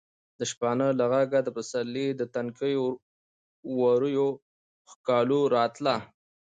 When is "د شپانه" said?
0.39-0.87